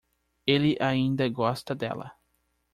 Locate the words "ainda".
0.81-1.29